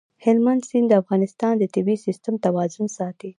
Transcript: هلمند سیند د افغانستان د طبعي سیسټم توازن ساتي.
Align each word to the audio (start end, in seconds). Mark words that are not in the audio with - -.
هلمند 0.25 0.61
سیند 0.69 0.87
د 0.89 0.93
افغانستان 1.01 1.53
د 1.57 1.63
طبعي 1.73 1.97
سیسټم 2.05 2.35
توازن 2.45 2.85
ساتي. 2.97 3.29